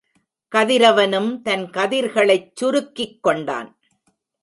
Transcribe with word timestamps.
கதிரவனும் 0.55 1.41
தன் 1.41 1.69
கதிர்களைச் 1.69 2.51
சுருக்கிக் 2.53 3.23
கொண்டான். 3.23 3.79